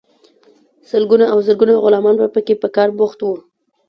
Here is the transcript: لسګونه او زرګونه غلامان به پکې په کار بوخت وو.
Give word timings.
لسګونه 0.83 1.25
او 1.33 1.37
زرګونه 1.47 1.73
غلامان 1.83 2.15
به 2.19 2.27
پکې 2.35 2.53
په 2.61 2.67
کار 2.75 2.89
بوخت 2.97 3.19
وو. 3.21 3.33